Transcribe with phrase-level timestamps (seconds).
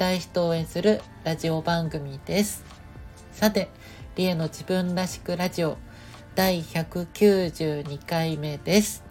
[0.00, 2.64] たい人を応援するラジオ番組です。
[3.34, 3.68] さて、
[4.16, 5.76] リエの自分らしくラジオ
[6.34, 9.04] 第192回目です。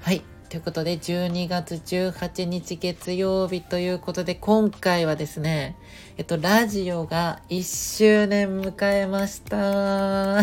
[0.00, 0.24] はい。
[0.48, 5.76] ということで、12月18日月曜日ということで、今回はですね、
[6.16, 7.62] えっと、ラジオが1
[7.96, 10.42] 周年迎えました。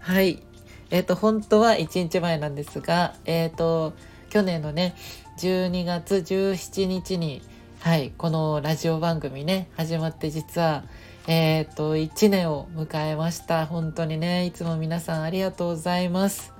[0.00, 0.42] はい。
[0.90, 3.92] えっ、と、本当は1日前なんですが、えっ、と、
[4.30, 4.94] 去年のね、
[5.36, 7.42] 12月17日に、
[7.80, 10.82] はい、このラジオ番組ね、始まって実は、
[11.28, 13.66] えっ、ー、と、1年を迎えました。
[13.66, 16.52] 本当にね、いつも皆さんありがとうございます。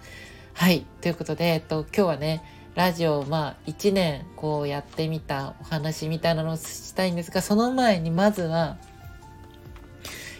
[0.54, 2.44] はい、ということで、えっと、今日はね、
[2.76, 8.78] ラジオ、まあ、1年こうやってみたお話みたいなのをしたいんですが、その前にまずは、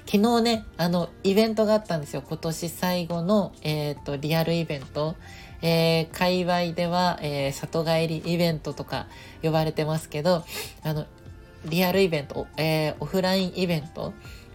[0.06, 2.22] 昨日ね、あの、イベントがあったんですよ。
[2.26, 5.16] 今年最後の、えっ、ー、と、リアルイベント。
[5.62, 9.06] えー、界隈では、えー、里帰りイベントとか
[9.42, 10.44] 呼ばれてますけど、
[10.82, 11.06] あの、
[11.64, 14.12] リアルイベント、えー、オフラインイベント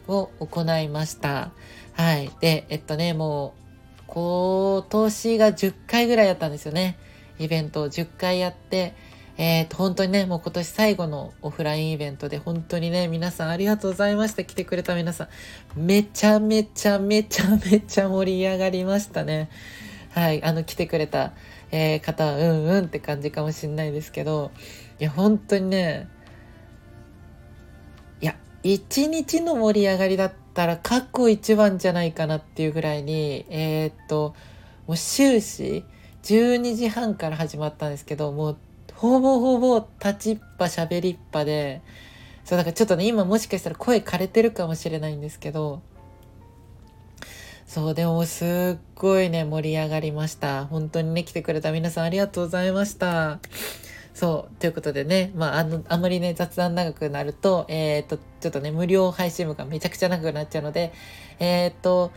[0.07, 1.51] を行いました。
[1.93, 2.31] はい。
[2.39, 6.97] で、えっとね、もう、今年が10回ぐらいやったんですよね。
[7.39, 8.95] イベントを10回やって、
[9.37, 14.43] えっ、と、本当にね、もう今年最後のオフラインイベントで、本当にね、皆さんありがとうございました。
[14.43, 15.27] 来てくれた皆さん。
[15.75, 19.49] めちゃめちゃめちゃめちゃ盛り上がりましたね。
[20.13, 21.33] はい、あの、来てくれた、
[21.71, 24.51] えー、方は、うんうんって感じかもしんないですけど、
[24.99, 26.07] いや、本当にね、
[28.21, 34.35] いや、一日の盛り上がりだったら過去一番じゃないかなっていうぐらいに、えー、っと、
[34.85, 35.83] もう終始、
[36.21, 38.57] 12時半から始まったんですけど、もう
[38.93, 41.81] ほぼほぼ立ちっぱ喋りっぱで、
[42.45, 45.81] そう、だからちょっとね、今もしかしたら声枯れてるかもしれないんですけど、
[47.73, 50.67] そう、でもすっごいね、盛り上がりました。
[50.67, 53.39] 本当にね、来てくれた皆さんありがとうございました。
[54.13, 60.93] そう、ということでね、まあ、あの、あまりね、雑談長くなると、えっ、ー、と、ちょっとね、無料配信部がめちゃくちゃ長くなっちゃうので、
[61.39, 62.11] えっ、ー、と、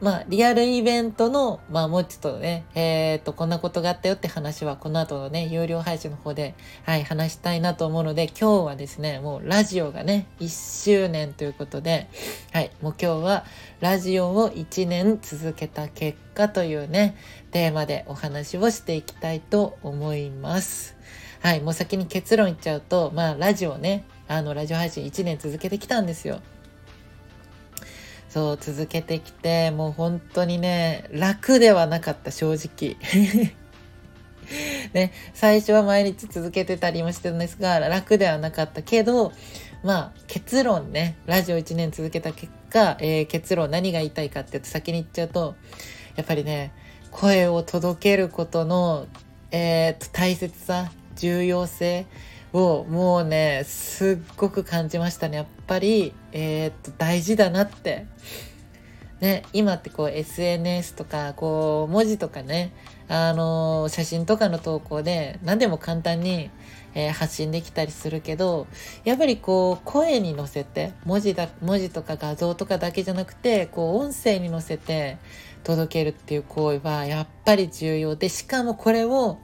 [0.00, 12.08] まあ、リアルイベントの、まあ、もうちょっとね、えっ、と、こんなことがあったよって話は、この後のね、有料配信の方で、はい、話したいなと思うので、今日はですね、もうラジオがね、1周年ということで、
[12.50, 13.44] はい、もう今日は、
[13.80, 17.14] ラジオを1年続けた結果というね、
[17.50, 20.96] テーマでお話をしていきたいと思います。
[21.40, 26.40] はい、もう先に結論言っちゃうと、まあ、ラジオね、あの、ラジオ配信1年続けてきたんですよ。
[28.30, 32.96] そう、続けてきて、もう本当にね、楽ではなかった、正直。
[34.94, 39.32] ね、最初は毎日続けてたりもしてるんですが、楽ではなかったけど、
[39.82, 45.56] まあ、結論ね、ラジオ1年続けた結果、えー、結論何が言いたいかって言うと先に言っちゃうと、
[46.14, 46.72] やっぱりね、
[47.10, 49.08] 声を届けることの、
[49.50, 52.06] えー、と大切さ、重要性、
[52.52, 55.36] をもうね、すっごく感じましたね。
[55.36, 58.06] やっぱり、えー、っと、大事だなって。
[59.20, 62.72] ね、今ってこう SNS とか、こう文字とかね、
[63.06, 66.50] あのー、写真とかの投稿で何でも簡単に、
[66.94, 68.66] えー、発信できたりするけど、
[69.04, 75.18] やっぱりこう声に乗せて、文字だ、文字とか画像とかだけじゃなくて、こう音声に乗せて
[75.64, 79.38] 届けるっていう行為はやっぱり重要で、しかもこれを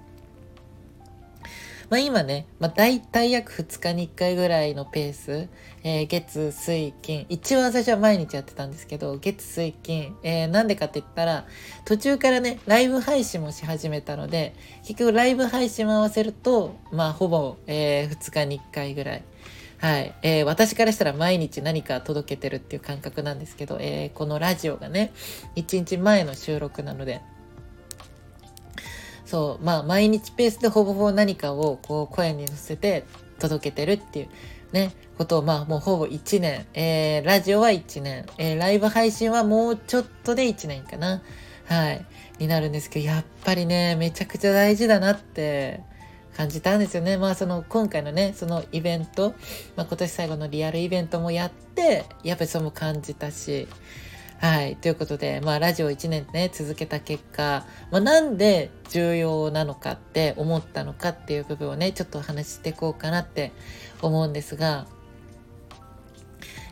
[1.88, 5.48] まあ今ね、まあ大体約2日に1回ぐらいのペース、
[5.84, 11.46] えー、月、水、金、一番最初は毎日やってたんですけど、月、水、金、えー、なんでかって言ったら、
[11.84, 19.22] 途中からね、ライブ配信もし始めたので、結局ライブ配信も合わせると、まあほぼ、えー、2日に1回ぐらい。
[19.78, 20.14] はい。
[20.22, 25.12] えー、私からしたら毎日何か届けてるっていう感覚なんですけど、えー、このラジオがね、
[25.56, 27.20] 1日前の収録なので、
[29.26, 33.04] そう、まあ、毎日ペースでほぼほぼ何かをこう声に乗せて
[33.38, 34.28] 届けてるっていう
[34.72, 41.22] ね、ことを、まあ、もうほぼ1年、えー、ラジオは1年、えー、ライブ配信はもうちょっとで1年かな。
[41.66, 42.06] はい。
[42.38, 45.80] になるんですけど、やっぱりね、めちゃくちゃ大事だなって
[46.36, 47.16] 感じたんですよね。
[47.16, 49.34] まあ、その、今回のね、そのイベント、
[49.74, 53.66] まあ、今年最後のリアルイベントもやって、やっぱりそれも感じたし、
[54.38, 54.76] はい。
[54.76, 63.52] ということで、まあ、ラジオ1年ね、続けた結果、まあ、なんで重要なのかって思ったのかっていう部分をね、ちょっとお話ししていこうかなって
[64.02, 64.86] 思うんですが、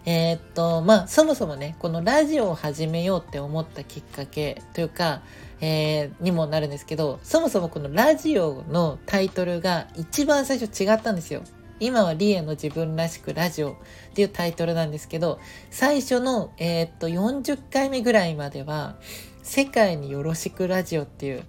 [0.07, 5.23] えー、っと、まあ、そもそもね、このラジオを始めようって思ったきっかけというか、
[5.63, 11.43] えー、にもなるんですけど、そもそもこのラジオのタイトルが一番最初違ったんですよ。
[11.81, 13.77] 今はリエの自分らしくラジオっ
[14.15, 15.41] ていうタイトルなんですけど、
[15.71, 18.97] 最初の、えー、っと、40回目ぐらいまでは、
[19.43, 21.45] 世界によろしくラジオっていう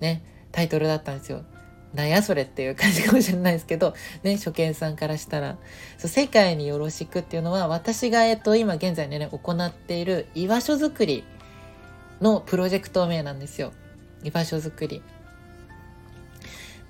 [0.00, 1.44] ね、タイトルだったんですよ。
[1.94, 5.56] なんやそれっていう感じかもしれないですけど、ね、初見さんからしたら。
[5.98, 11.24] そう、世界によろしくっていうのは、私が、えっと、今現在ね、行っている居場所づくり
[12.20, 13.72] のプロジェクト名なんですよ。
[14.24, 15.02] 居場所づくり。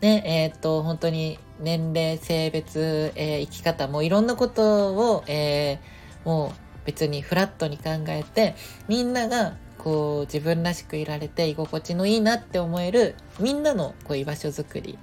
[0.00, 6.52] ね、えー、っと、本当に年齢、性別、えー、生き方、もいろんなことを、えー、もう
[6.84, 8.54] 別にフラットに考えて、
[8.88, 14.98] みんながこう自分らしくいられて居心地のいいなって思えるみんなのこう居場所づくり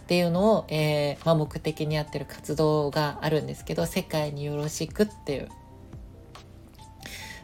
[0.00, 5.48] っていうのを、えーまあ、目的にやってる活動があるんですけど、世界によろしくっていう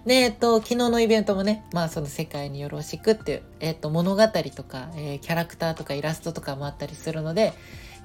[0.06, 7.54] で、えっと、昨日のイベントもね、まあその世界によろしくっていう、えっと、物語とか、えー、キャラクターとかイラストとかもあったりするので、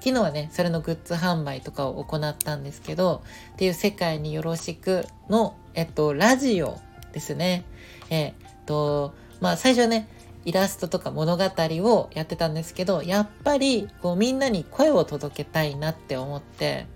[0.00, 6.80] 昨日はね、それのグッズ販売とかを行ったんですけど、っていう世界によろしくの、えっと、ラジオ
[7.12, 7.64] ですね。
[8.08, 10.08] えー、っと、まあ最初はね、
[10.46, 16.86] イラストとか物語をやってたんですけど、やっぱりこうみんなに声を届けたいなって思って、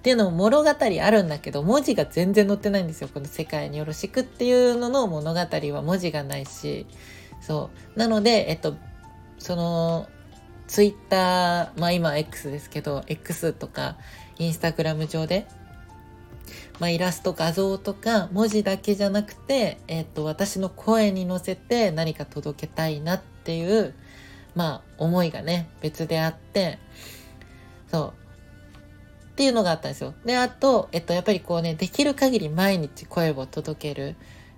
[0.00, 3.08] っていうのも物語あるんだけど、文字が全然載ってないんですよ。
[3.12, 6.86] この世界によろしくっていうのの物語は文字がないし、
[7.42, 7.98] そう。
[7.98, 8.76] なので、えっと、
[9.38, 10.08] その、
[10.68, 13.98] ツイッター、まあ今 X ですけど、X とか
[14.38, 15.46] インスタグラム上で、
[16.78, 23.94] まあ、イラスト、画像とか文字だけじゃなくて、えっと、私の声に乗せて何か届けたいなっていう、
[24.54, 26.78] まあ、思いがね、別であって、
[27.90, 28.29] そう。
[29.40, 30.12] っていうのがあったんですよ。
[30.26, 34.14] で、あと、えっと、やっぱりこうね、できる限り毎日声を届ける。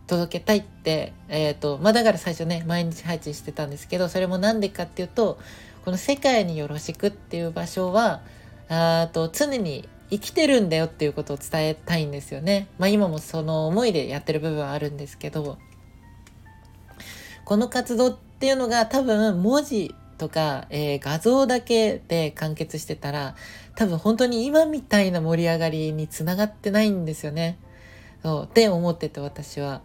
[0.08, 5.38] 届けたいって、えっ、と、まあ、だから最初ね、毎日配置してたんですけど、それもなんでかっていうと、
[5.84, 8.22] この世界によろしくっていう場所は、
[8.68, 12.66] あと、常に生きてるんだよっていうことを伝えたいんですよね。
[12.80, 15.58] まあ、今もその思いでやってる部分はあるんですけど、
[17.44, 23.34] この活動っていうのが多分文字とか、えー、画像だけで完結してたら、
[23.74, 27.58] 多分本当に今みたいな盛り上がりにつながってないんですよね。
[28.22, 29.82] そう、って思ってて私は。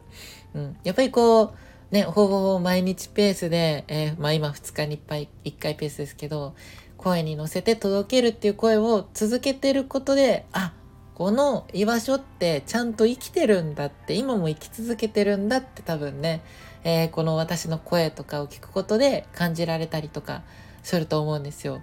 [0.54, 0.78] うん。
[0.84, 1.52] やっぱりこう、
[1.92, 6.54] ね、ほぼほぼ毎日ペースで、えー、まあ今2日に1回、1回ペースですけど、
[6.98, 10.74] 声に乗せて届けるっていう声を続けてることで、あ、
[11.16, 16.42] この居場所ってちゃんと生きてるんだって、今も生き続けてるんだって多分ね、
[16.84, 20.44] えー、この私の声とかを聞くことで感じられたりとか
[20.84, 21.82] すると思うんですよ。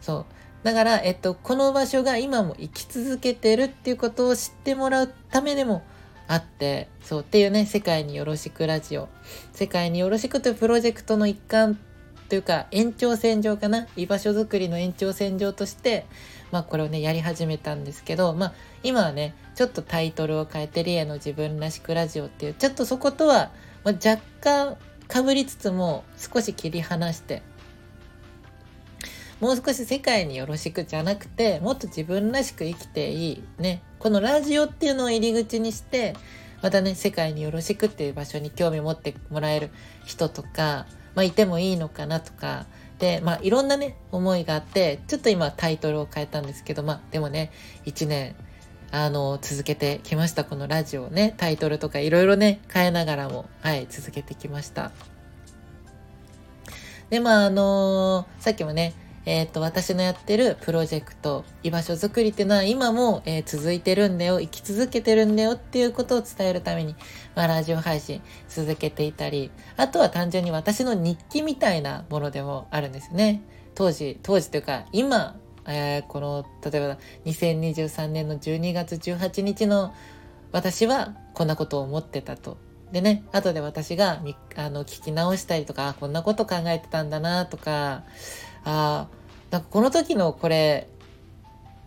[0.00, 0.26] そう。
[0.62, 5.82] だから、えっと、この場所が今も生き続けてるっていうことを知ってもらうためでも
[6.28, 9.08] あって、そうっていうね、世界によろしくラジオ。
[9.52, 11.78] 世界によろしくというプロジェクトの一環
[12.28, 13.86] というか、延長線上かな？
[13.96, 16.06] 居場所づくりの延長線上として、
[16.52, 23.50] まあこれをね、やり始めたんですけど、まあ今はね、ちょっとタイトルを変えて、リエの自分らしくラジオっていう、ちょっとそことは、
[23.84, 24.76] まあ、若干
[25.12, 27.42] 被りつつも少し切り離して、
[29.42, 33.42] もう少し世界によろしくじゃなくて、もっと自分らしく生きていい。
[33.58, 33.82] ね。
[33.98, 36.14] このラジオっていうのを入り口にして、
[36.62, 39.70] またね、世界によろしくっていう場所に興味持ってもらえる
[40.06, 42.66] 人とか、まあ、いてもいいのかなとか、
[43.00, 47.50] で、まあ、いろんなね、思いがあって、ちょっと今タイトルを変えたんですけど、まあ、でもね、
[47.84, 48.36] 1年、
[48.92, 50.44] あの、続けてきました。
[50.44, 54.92] このラジオね、タイトルとかいろいろね、変えながらも、はい、続けてきました。
[57.10, 66.96] で、まあ、あのー、さっきもね、え、ー、と、私のやってるプロジェクト、居場所づくりっていうのは今も、えー、続いてるんだよ、生き続けてるんだよっていうことを伝えるために、
[67.36, 73.42] まあ、ラジオ配信続けていたり、あとは単純に私の日記みたいなものでもあるんですね。
[73.74, 75.36] 当時、当時というか、今、
[75.66, 79.94] えー、この、例えば2023年の12月18日の
[80.50, 82.56] 私はこんなことを思ってたと。
[82.92, 84.20] でね、後で私が
[84.56, 88.02] あの聞き直したりとか、こんなこと考えてたんだなとか、
[88.64, 89.08] あ
[89.50, 90.88] なんかこの時のこれ、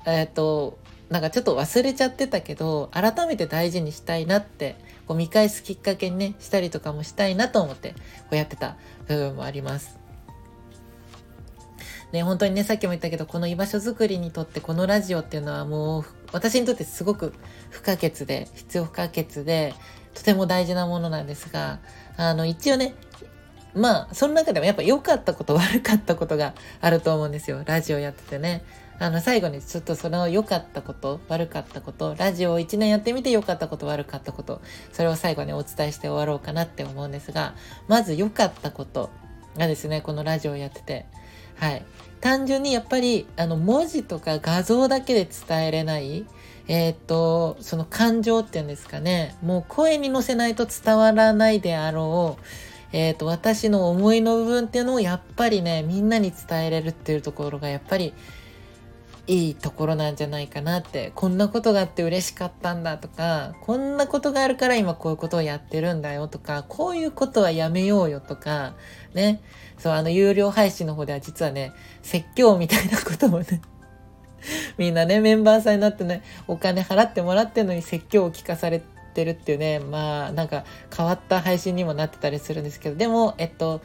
[0.05, 0.77] えっ、ー、と、
[1.10, 4.75] なんかちょっと忘れちゃってたけど、改めて大事にしたいなって、
[5.08, 7.98] こう見返すきっかけにね、したりとかもしたいなと思って、こ
[8.32, 8.77] うやってた
[9.08, 10.00] 部分もあります。
[12.12, 17.34] ね、本当にね、さっきも言ったけど、この居場所づくりにとってこのラジオっていうのはもう、私にとってすごく
[17.70, 19.74] 不可欠で、必要不可欠で、
[20.13, 21.79] とても大事なものなんですが、
[22.15, 22.94] あの、一応ね、
[23.75, 27.62] まあ、その中でもやっぱ良かったこと、悪かったことがあると思うんですよ。
[27.65, 28.63] ラジオやっててね。
[28.98, 34.62] あの、最後にちょっとその良かったこと、悪かったこと、ラジオを1年やってみて良かったこと、悪かったこと、
[34.94, 37.53] それを最後にお伝えして終わろうかなって思うんですが、
[37.89, 39.10] まず良かったこと
[39.58, 41.05] がですね、このラジオをやってて、
[41.58, 41.84] はい。
[42.22, 46.25] 単純にやっぱり、あの、文字とか画像だけで伝えれない、
[46.67, 52.44] えっ、と、その感情っていうんですかね、もう声に乗せないと伝わらないであろう、
[52.92, 58.13] えっ、と、私の思いの部分っていうのをやっぱりね、みんなに伝えれるっていうところがやっぱり
[59.27, 68.75] いいところなんじゃないかなって、こんなことがあって嬉しかったんだとか、こんなことがあるから今こういうことをやってるんだよとか、こういうことはやめようよとか、
[69.13, 69.42] ね。
[69.77, 73.62] そう、あの、有料配信の方では実はね、説教みたいなこともね、
[74.77, 83.81] みんなね、メンバーさんになってね、お金払ってもらってるのに説教を聞かされてってるっていうね、まあなんか変わった配信にもなってたりするんですけど、でも、えっと、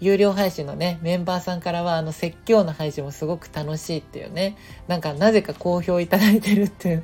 [0.00, 7.02] 有料配信のね、メンバーさんからは、あの、説教の配信もすごく楽しいっていうね、なんかなぜか好評いただいてるっていう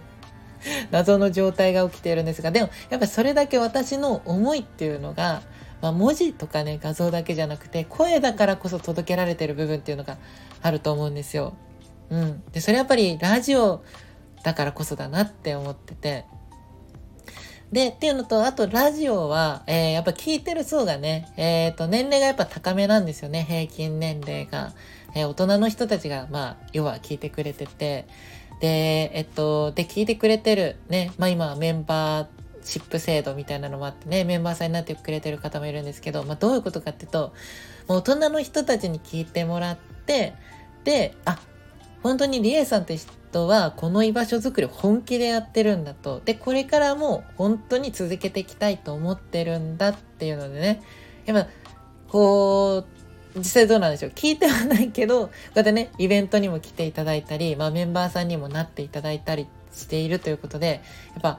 [0.90, 5.42] 謎の状態が起きているんですが、でも、やっぱりそれだけ私の思いっていうのが、
[5.80, 10.18] まあ、文字とかね、画像だけじゃなくて、声だからこそ届けられてる部分っていうのが
[10.62, 11.54] あると思うんですよ。
[12.10, 12.42] うん。
[12.52, 13.82] で、それやっぱりラジオ
[14.42, 16.24] だからこそだなって思ってて、
[17.72, 24.72] で、っていうのと、あとラジオは、えー、やっぱ聞いてる層がね、えっ、ー、と、年齢がやっぱ高めなんですよね、平均年齢が。
[25.14, 28.06] えー、大人の人たちが、まあ、要は聞いてくれてて、
[28.60, 32.26] で、えっと、で、聞いてくれてる、ね、まあ今、メンバー
[32.62, 37.32] シップ制度みたいなのもあってね、メンバーさんになってくれてる方もいるんですけど、まあどういうことかっていうと、
[37.88, 40.34] もう大人の人たちに聞いてもらって、
[40.84, 41.38] で、あ、
[42.02, 42.96] 本当にリエさんって
[43.36, 46.22] 人はこの居場所づくり本気でやってるんだと。
[46.24, 50.82] で、これからも本当に続けていきたいと思ってるんだっていうのでね、
[51.26, 51.50] やっぱ、
[52.08, 52.86] こ
[53.34, 60.80] う、実際どうなんでしょう聞いてはないけど、こうやってね、イベントにも来ていただいたり、まあメンバーさんにもなっていただいたりしているということで、
[61.12, 61.38] やっぱ、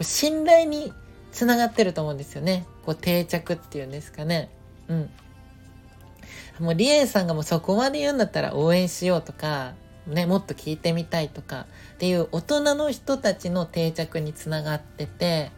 [0.00, 0.92] 信頼に
[1.30, 2.66] つながってると思うんですよね。
[2.84, 4.50] こう定着っていうんですかね。
[4.88, 5.10] うん。
[6.58, 9.74] もうリエさんがもうそこまで言うんだったら応援しようとか、
[10.06, 15.50] ね、もっと聞いてみたいとかっていう大人の人たちの定着につながってて、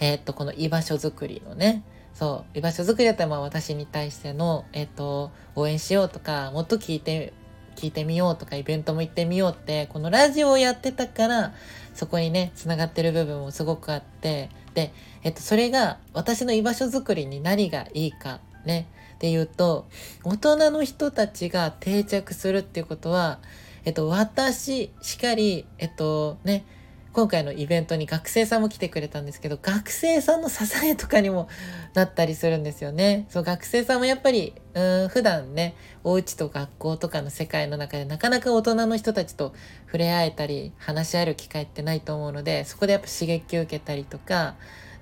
[0.00, 7.32] えー、っと、この居場所づくりのね、そう、居場所づくりだったらまあ私に対しての、えー、っと、応援しようとか、もっと聞いて、
[7.76, 11.52] 聞いてみようとか、イベントも行ってみようって、このラジオをやってたから、
[11.92, 19.86] そこにね、つながってる部分もすごくあって、で、えっと、それが私の居場所づくりに何がいいか、ね、っていうと、
[20.22, 23.38] 大人の人たちが定着するっていうことは、
[23.84, 26.64] えっと、私しかり、えっとね、
[27.12, 31.48] 今回のイベントに学生さんも来てくれたんですけど、学生さんの支えとかにも
[31.94, 33.26] なったりするんですよね。
[33.28, 39.54] そう、学生さんもやっぱり、うん、普段ね、お家と学校とかの世界の中でなかなか大人の人たちと
[39.86, 44.56] 触れ合えたり、話し合える機会ってないと思うので、そこでやっぱ刺激を受けたりとか、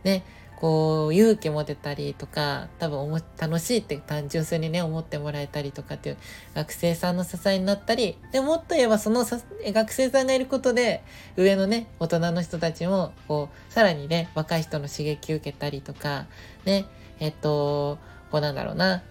[0.04, 0.22] ね、
[0.62, 6.16] こう勇気も出たりとか多分楽しいって単純にね思ってもらえたりとかっていう
[6.54, 11.02] 学生さんの支えになったりでもっと言えばその学生さんがいることで
[11.36, 16.26] 上のね大人の人たちもこうさらにね若い人の刺激を受けたりとか
[16.64, 16.84] ね
[17.18, 17.98] えっと
[18.30, 19.02] こうなんだろうな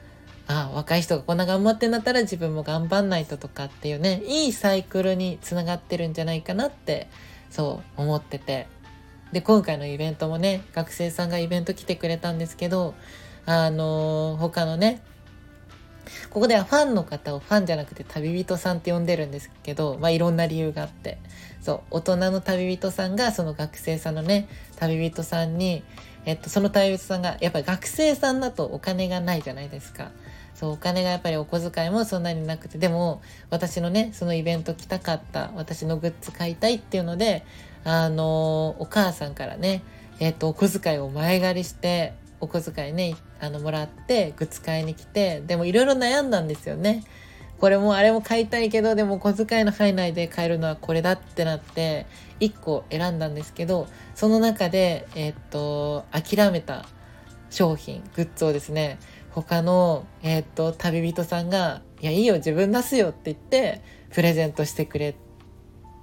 [0.48, 7.10] あ若い人がこんな頑張ってんだったら自分も頑張んないととかっていうねいいサイクルにつながってるんじゃないかなって
[7.50, 8.68] そう思ってて。
[9.32, 12.94] で、今回のイベントもね、学生さんがイベント来てくれたんですけど、
[13.46, 15.02] あのー、他のね、
[16.30, 21.18] ここではファンの方をファンじゃなくて旅人さんって呼んでるんですけど、まあいろんな理由があって。
[21.62, 24.48] そう、大人の旅人さんがその学生さんのね、
[24.78, 25.84] 旅人さんに、
[26.26, 30.12] えっと、その旅人さんが、やっぱり学生さんだとお金がないじゃないですか。
[30.56, 37.44] そう、お金がやっぱりお小遣いもそんなになくて、でも、私のね、そのイベント来たかった、私のグッズ買いたいっていうので、
[37.84, 39.84] あのお母さんからね、
[40.20, 47.04] えっ、と、お小遣いを前借りして、お小遣いね、あの、もらって、グッズ買いに来て、でもいろいろ悩んだんですよね。
[47.60, 52.06] これもあれも買いたいけど、でも小遣いの範囲内で買えるのはこれだってなって、
[52.40, 56.86] 1個選んだんですけど、その中で、えっ、と、諦めた
[57.50, 59.00] 商品、グッズをですね、
[59.32, 65.16] 他の、えっ、と、旅人さんが、いや、いいよ、自分出すよって言って、プレゼントしてくれ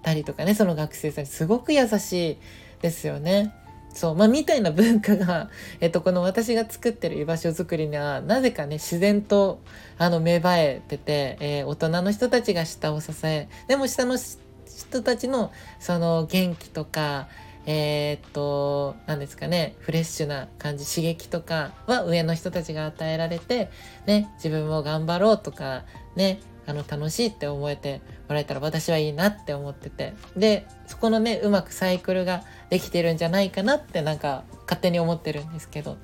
[0.09, 2.37] たりとかねその学生さんにすごく優しい
[2.81, 3.53] ですよね。
[3.95, 5.51] そうまあ、みたいな文化が、
[5.81, 9.61] えっと、この私が作ってる居場所づくりにはなぜかね自然と
[9.97, 15.51] あの芽生えてて、えー、大人の人たちが下を支えでも下の人たちの
[15.81, 17.29] その元気とか、
[17.67, 23.71] えー、っと何ですかねフレッシュな感じ刺激とかは上の人たちが与えられて、
[24.07, 25.85] ね、自分も頑張ろうとか
[26.15, 30.13] ねあの楽しいって思えてもらえたら私はいいなって思ってて。
[30.37, 35.97] でそこのねうまくサイクルができてるんじゃないかなってなんか勝手に思ってるんですけど。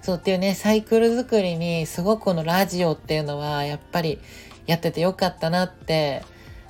[0.00, 4.18] そうっていうねサイクル作りにすごくこのラジオっていうのはやっぱり
[4.66, 6.22] やっててよかったなって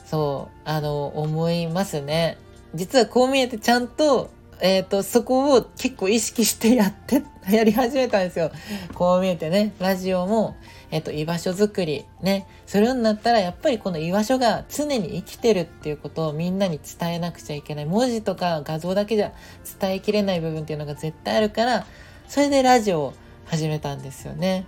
[0.04, 2.38] そうあの思いますね。
[2.74, 4.30] 実はこう見えてちゃんと
[4.60, 8.50] えっ、ー、と、そこを結構意識してやって、 やり始めたんですよ。
[8.94, 10.56] こう見えてね、ラジオも、
[10.90, 17.86] えっ、ー、と、居場所づくり、ね、するようになったら、やっぱりこの居場所が常に生きてるっていうことをみんなに伝えなくちゃいけない。
[17.86, 19.32] 文字とか画像だけじゃ
[19.80, 21.86] 伝えきれない部分っていうのが絶対あるから、
[22.28, 24.66] それでラジオを始めたんですよね。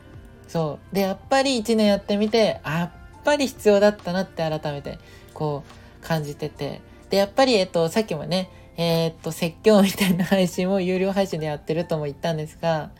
[0.49, 0.95] そう。
[0.95, 4.99] で、やっぱり1年やってみて、やっぱり必要だったなって改めて、
[5.35, 6.80] こう、感じてて。
[7.11, 12.90] で、やっぱり、えっと、さっきもね、えー、っと、説教みたいな配信を有料配信でやってるとも言ったんですが、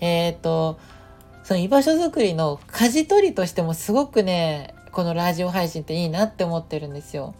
[0.00, 0.78] えー、っと、
[1.44, 7.34] その居場所づくりの舵取りとしてもすごくね、このラジオ配信っていいなって思ってるんですよ。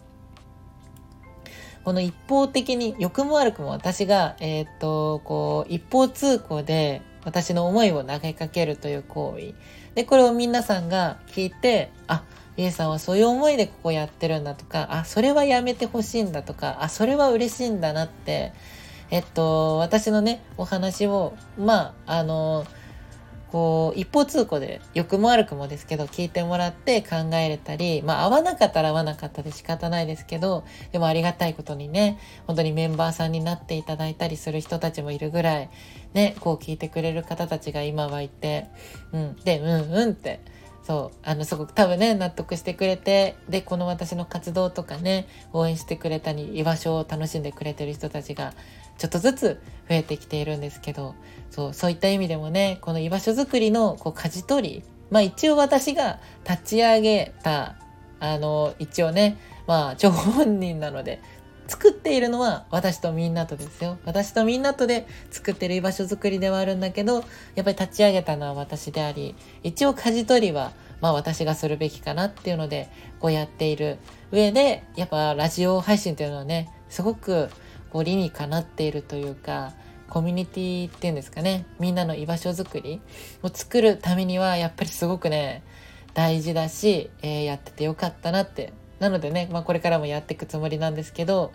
[1.83, 9.53] この一方的に、良くも悪くも私が、えっ、と、こう、一方通行で私の思いを投げかけるという行為。
[9.95, 12.23] で、これを皆さんが聞いて、あ、
[12.57, 18.53] イエさんはそういう思いでここやってるんだとか、あ、それはやめてほしいんだとか、あ、それは嬉しいんだなって、
[19.09, 22.65] えっと、私のね、お話を、まあ、あの、
[23.51, 32.17] こう、一方通行で、良くも悪くもですけど、聞いてもらって考えれたり、まあ、合わなかったら合わなかったで仕方ないですけど、でもありがたいことにね、
[32.47, 35.69] 本当にメンバーさんになっていただいたりする人たちもいるぐらい、
[36.13, 38.67] ね、こう聞いてくれる方たちが今はいて、
[39.11, 40.39] うん、で、うんうんって、
[40.83, 48.53] そうあのすごく多分ね納得してくれてでこの私の活動とかね応援してくれたり居場所を楽しんでくれてる人たちが
[48.97, 51.15] ちょっとずつ増えてきているんですけど
[51.49, 56.19] そうそういった意味でもねこの居場所づくりのこう舵取りまあ一応私が
[56.49, 57.75] 立ち上げた
[58.19, 61.21] あの一応ねまあ張本人なので
[61.71, 63.97] 作っているのは私とみんなとですよ。
[64.03, 67.23] 私とみんなとで作ってる居場所づくりではあるんだけど、
[67.55, 72.89] やっぱり立ち上げたのは私であり、一応舵取りはまあ私がするべきかなっていうので、
[73.21, 73.99] こうやっている
[74.33, 77.47] 上で、やっぱラジオ配信っていうのはね、すごく
[77.89, 79.71] こう理にかなっているというか、
[80.09, 82.99] コミュニティっていうんですかね、みんなの居場所づくり
[83.43, 85.63] を作るためには、やっぱりすごくね、
[86.13, 91.51] 大事だし、えー、やっててよかったなってなのでね、まあ、これからもやっていくつもりなんですけど、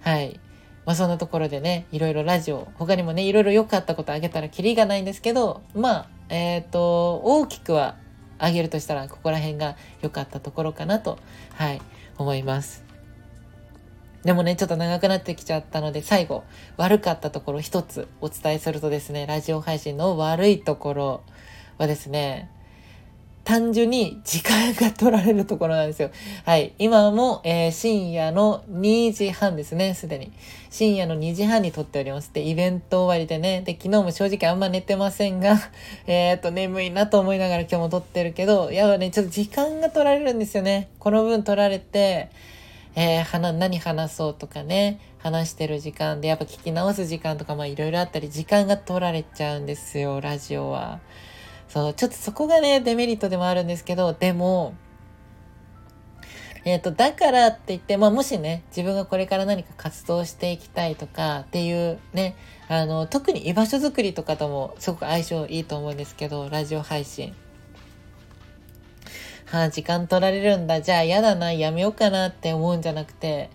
[0.00, 0.40] はい。
[0.86, 7.96] まあ、そんなところでね、いろいろラジオ、他にもね、いろいろ良かったことあげたらキリがないんですけど、まあ、えっ、ー、と、大きくは
[8.38, 11.18] あげるとしたら、ここら辺が良かったところかなと、
[11.52, 11.82] はい、
[12.16, 12.82] 思います。
[14.24, 16.44] でもね、ちょっと長くなってきちゃったので、最後、
[16.78, 21.22] 悪かったところ一つお伝えするとですね、ラジオ配信の悪いところ
[21.76, 22.50] はですね、
[23.46, 26.10] 単純に時間が取られるところなんですよ。
[26.44, 26.74] はい。
[26.80, 30.32] 今も、えー、深夜の2時半ですね、すでに。
[30.68, 32.32] 深夜の2時半に撮っております。
[32.34, 33.62] で、イベント終わりでね。
[33.62, 35.60] で、昨日も正直あんま寝てませんが、
[36.08, 40.88] えっと、眠いなと思いながら今日も撮ってるけど、やばね、ちょっと時間が取られるんですよね。
[40.98, 42.30] この分取られて、
[42.96, 50.98] えー、何話そうとかね、話してる時間で、やっぱ聞き直す時間とか、まあいろいろあったり、時間が取られちゃうんですよ、ラジオは。
[51.68, 54.74] そう、ちょっとそこがね、デメリットでもあるんですけど、でも、
[56.64, 62.34] えっ、ー、と、だからって言って、まあ、もしね、自分がこれから何か活動していきたいとかっていうね、
[62.68, 67.34] あの、特に居場所づくりとかともすごく相性いいと思うんですけど、ラジオ配信。
[69.44, 70.82] はあ、時間取られるんだ。
[70.82, 73.48] じゃあ嫌だな、やめようかなって思うんじゃなくて、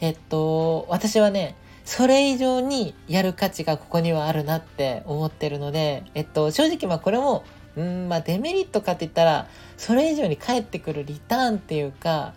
[0.00, 7.44] えっと、私はね、それ以上にやる価値がここにはあるなって思ってるので、えっと、正直まあこれも
[7.76, 12.34] うん、まあデメリットかって言ったら、それ以上に返ってくるリターンっていうか、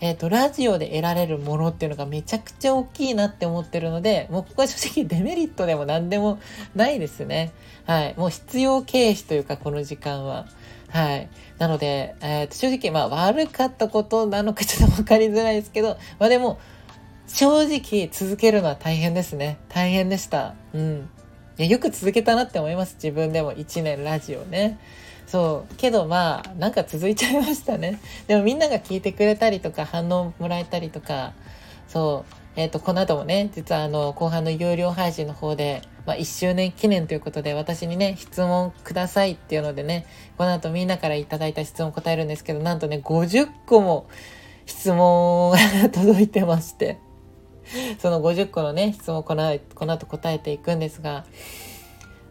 [0.00, 6.40] えっ、と、ラジオで得られるものっていうのがめちゃくちゃ大きいなって思ってるので、もうここは正直デメリットでも何でも
[6.74, 7.52] ないですね。
[7.84, 8.14] はい。
[8.16, 10.46] もう必要経費というか、この時間は。
[10.88, 11.28] はい。
[11.58, 16.58] なので、えー、と正直、まあ悪かったことなのかちょっとわかりづらいですけど、まあでも、
[17.32, 19.58] 正直続けるのは大変ですね。
[19.68, 20.54] 大変でした。
[20.74, 21.08] うん。
[21.58, 22.96] いや、よく続けたなって思います。
[22.96, 24.78] 自分でも1年ラジオね。
[25.26, 25.74] そう。
[25.76, 28.00] けどまあ、なんか続いちゃいましたね。
[28.26, 31.32] でもみんなが聞いてくれたりとか、反応もらえたりとか、
[31.86, 32.34] そう。
[32.56, 40.04] えっ、と、この後もね、実はあの、後半の有料配信の方で、まあ、1周年記念ということで、私にね、質問くださいっていうのでね、
[40.36, 44.08] この後みんなからいいた質問答えるんですけど、なんとね、50個も
[44.66, 45.58] 質問が
[45.94, 46.98] 届いてまして。
[47.98, 51.24] その50個のね、質問をこのこの後答えていくんですが、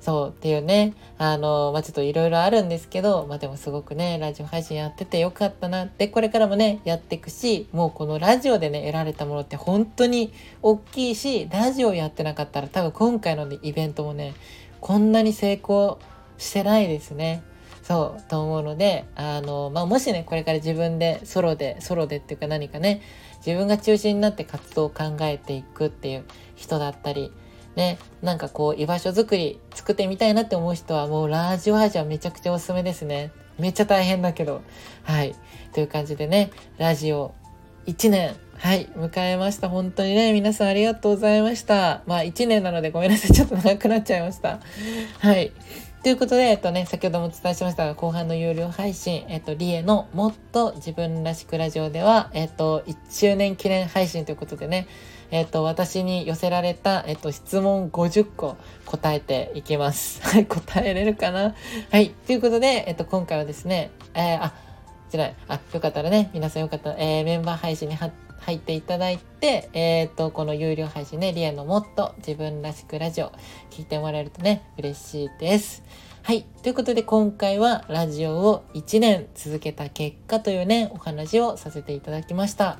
[0.02, 14.36] そうっていうね、あの、まあ、ちょっといろいろあるんですけど、まあ、でもすごくね、ラジオ配信やっててよかったなって、これからもね、やっていくし、もうこのラジオでね、得られたものって本当に大きいし、ラジオやってなかったら多分今回の、ね、イベントもね、
[14.80, 16.00] こんなに成功
[16.38, 17.44] してないですね。
[17.84, 23.02] そう、と思うので、あの、まあ、もしね、これから自分でソロで、ソロでっていうか何かね、
[23.46, 26.26] 自分が中心になって活動を考えていくっていう
[26.56, 27.32] 人だったり、
[27.76, 33.32] ね、なんかこう居場所づくり作ってみたいなって思う人はもうラージオ配信はめちゃくちゃおすすめですね。
[33.58, 34.62] めっちゃ大変だけど。
[35.04, 35.36] はい。
[35.74, 37.34] という感じでね、ラジオ
[37.86, 39.70] 1年、はい、迎えました。
[39.70, 42.04] 本当にね、皆さんありがとうございました。
[42.08, 43.32] まあ1年なのでごめんなさい。
[43.32, 44.60] ちょっと長くなっちゃいました。
[45.20, 45.52] はい。
[46.02, 54.88] ということで、えっとね、先ほどもお伝えしましたが、後半の有料配信、えっと、リエのもっと自分らしくラジオでは、えっと、1周年記念配信ということでね、
[55.30, 60.22] えっと、私に寄せられた、えっと、質問50個答えていきます。
[60.26, 61.54] はい、答えれるかな？
[61.92, 62.12] はい。
[62.12, 64.54] ということで、えっと、今回はですね、えー、あ、
[65.12, 73.32] じゃない、あ、よかったらね、皆さんよかったら、えー、メンバー配信に貼って入っていただいて、えっ、ー、と、この有料配信ね、リエのもっと自分らしくラジオ
[73.70, 75.84] 聞いてもらえるとね、嬉しいです。
[76.24, 76.44] はい。
[76.64, 82.80] ということで今回はラジオを1年続けた結果というね、お話をさせていただきました。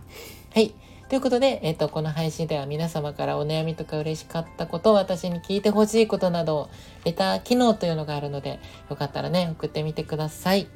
[0.54, 0.74] はい。
[1.08, 6.70] ということで、えっ、と、この配信では皆様からお悩みとか嬉しかったこと、私に聞いてほしいことなど、
[7.06, 10.68] レター機能というのがあるので、よかったらね、送ってみてください。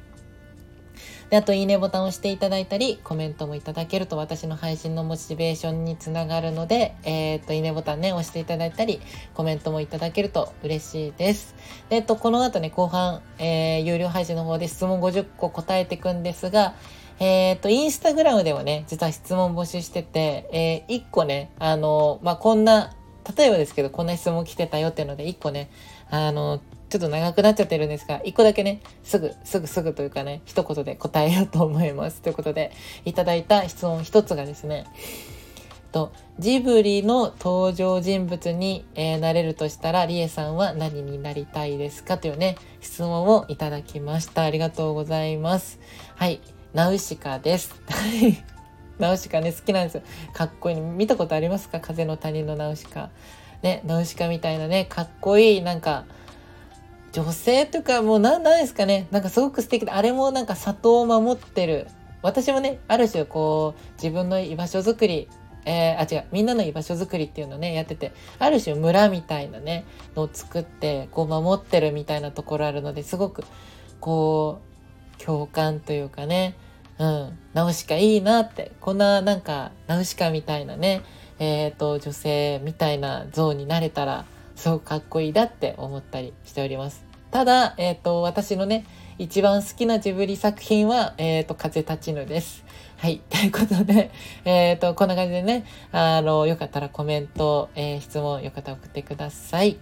[1.34, 9.00] で、あと、いいねボタンを押していただいたり、コメントもいただけると私の配信のモチベーションにつながるので、えっ、と、いいねボタンね、押していただいたり、
[9.34, 11.56] コメントもいただけると嬉しいです。
[11.88, 16.76] で、えっと、この後ね、後半、えー、有料配信の方で質問50個答えていくんですが、
[17.18, 22.94] えっ、と、インスタグラムでもね、実は質問募集してて、えー、1個ね、あの、まあ、こんな、
[23.36, 25.68] 例えばですけど、こんな質問来てたよっていうので、1個ね、
[26.10, 26.60] あの、
[26.94, 32.22] ちょっと長くなっちゃってるんですが、一個だけね、すぐ、すぐすぐというかね、一言で答えようと思います。
[32.22, 32.70] ということで、
[33.04, 34.84] いただいた質問一つがですね、
[35.90, 44.42] と、ジブリの登場人物に、えー、なれるとしたら、リエさんは何になりたいですかというね、質問をいただきました。
[44.42, 45.80] ありがとうございます。
[46.14, 46.40] はい、
[46.74, 47.74] ナウシカです。
[49.00, 50.02] ナウシカね、好きなんですよ。
[50.32, 50.80] かっこいい。
[50.80, 51.80] 見たことありますか？
[51.80, 53.10] 風の谷のナウシカ。
[53.62, 56.04] ね、ナウシカみたいなね、かっこいい、なんか、
[57.14, 59.06] 女性とかもう何なんですかね。
[59.12, 61.86] なんかすごく素敵であれもなんか里を守ってる。
[62.22, 65.28] 私もねある種こう自分の居場所づくり
[65.66, 73.44] えー、あ違うみんなの居場所づくりっていうのをねやっててある種村みたいなねのを作ってこう守ってるみたいなところあるのですごく
[74.00, 74.60] こ
[75.18, 76.54] う共感というかね
[76.98, 78.72] うんナウシカいいなって。
[78.80, 81.02] こんななんかナウシカみたいなね
[81.38, 87.03] えっ、ー、と女性みたいな像になれたらすごくかっこいいだって思ったりしております。
[87.34, 88.84] ただ、えっ、ー、と、私のね、
[89.18, 92.64] 一番好きなジブリ作品は、えっ、ー、と、風立ちぬです。
[92.96, 93.22] はい。
[93.28, 94.12] ということで、
[94.44, 99.78] えっ、ー、と、こんな感じでね、あの、よかったらコメント、えー、質問、よかったら送ってください。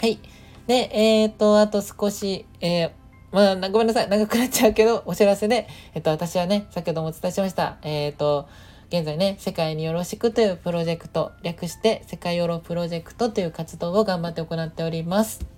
[0.00, 0.18] はい。
[0.66, 2.90] で、えっ、と、あと少し、えー、
[3.32, 4.08] まあ、ごめんなさい。
[4.08, 7.76] 長くなっちゃうけど、お知らせで、えっと、私はね、先ほどもお伝えしました。
[7.82, 8.48] えっと、
[8.88, 15.53] 現在ね、世界によろしくというプロジェクト、略して世界ヨロプロジェクトという活動を頑張って行っております。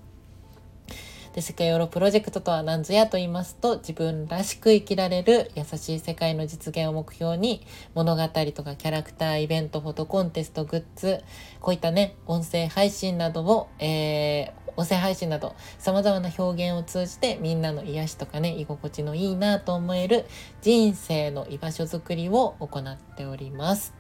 [1.37, 7.61] で、世界ヨロプロジェクトとは何ぞやと言いますと、自分らしく生きられる優しい世界の実現を目標に、
[7.94, 11.22] 物語とかキャラクター、イベント、フォトコンテスト、グッズ、
[11.61, 20.27] こういったね、音声配信などを、えー、音声配信など様々な表現を通じてみんなの癒しとかね居心地のいいなと思える
[20.61, 23.94] 人生の居場所づくりを行っております。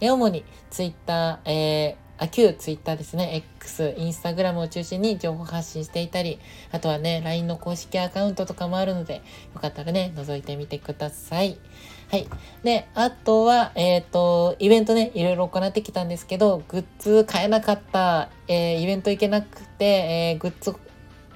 [0.00, 6.38] で主に Twitter、えーあ、旧 Twitter ですね、X、Instagram を中心に情報発信していたり、
[6.70, 9.22] あとはね、LINE の公式アカウントとかもあるので、
[9.54, 11.58] よかったらね、覗いてみてください。
[12.10, 12.28] はい。
[12.62, 20.70] で、あとは、えっ、ー、と、イベントね、いろいろ行ってきたんですけど、グッズ買えなかった、えー、イベント行けなくて、えー、グッズ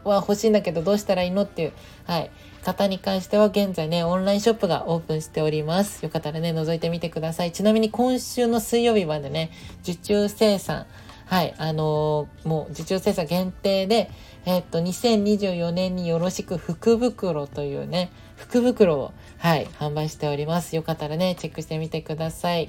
[0.05, 1.73] は欲しいんだけど、どうしたらいいのっていう、
[2.05, 2.31] はい。
[2.69, 6.03] 方に関しては現在ね、オンラインショップがオープンしております。
[6.03, 7.53] よかったらね、覗いてみてください。
[7.53, 9.51] ちなみに今週の水曜日までね、
[9.85, 10.85] 受注生産、
[11.25, 14.11] はい、あのー、もう受注生産限定で、
[14.45, 20.77] えっと、2024年によろしく福袋というね、福袋を、はい、販売しております。
[20.77, 22.69] よかったらね、チェックしてみてください。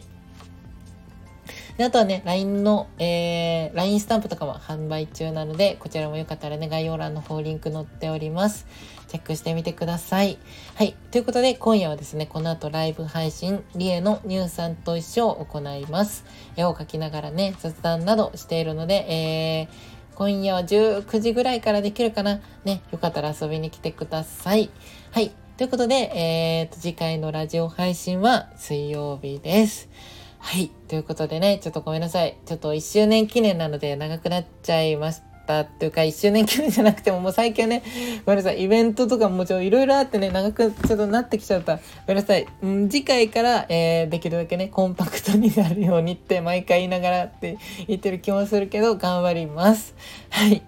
[1.76, 8.66] で、あとはね、LINE の、えー、LINE スタンプとかも販売中なので、こちらもよかったらね、概要欄の方リンク載っております。
[9.10, 10.38] チェックしてみてください。
[10.76, 10.96] はい。
[11.12, 16.26] ということで、今夜はですね、この後ライブ配信、リエのニューさんと一緒を行います。
[16.56, 22.40] 絵を描きながらね、雑談などしているので、えー、今夜は19時ぐらいからできるかな？
[22.66, 24.70] ね、よかったら遊びに来てください。
[25.12, 25.32] はい。
[25.58, 29.90] ということで、えー、と、次回のラジオ配信は水曜日です。
[30.38, 30.70] はい。
[30.88, 32.38] ということでね、ちょっとごめんなさい。
[32.46, 35.29] ちょっと1周年記念なので長くなっちゃいました。
[35.50, 37.84] ったっていうか、1周年記念じゃなくても、もう最近はね、
[38.26, 41.78] ごめんなさい、イベントとかもちょいろいろあってね、長くちょっとなってきちゃった。
[41.78, 42.46] ごめんなさい。
[42.66, 47.58] ん次回から、えー、できるだけね、コンパクトになるようにって毎回言いながらって
[47.88, 49.96] 言ってる気もするけど、頑張ります。
[50.30, 50.62] はい。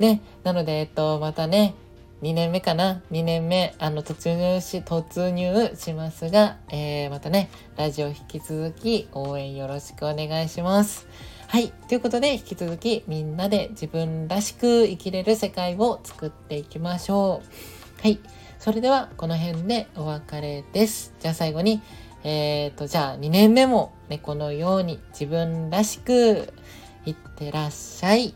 [0.00, 1.74] ね、なので、えっと、またね、
[2.22, 11.06] 2年目かな2年目あの突入し突入しますが、えー、またねラジオ引き続き応援よろしくお願いします。
[11.48, 11.72] はい。
[11.88, 17.42] ということで、引き続きみんなで自分らしく生きれる世界を作っていきましょ
[18.00, 18.02] う。
[18.02, 18.18] はい。
[18.58, 21.14] それでは、この辺でお別れです。
[21.20, 21.82] じゃあ最後に、
[22.24, 26.52] えっ、ー、と、じゃあ2年目も猫のように自分らしく
[27.06, 28.34] いってらっしゃい。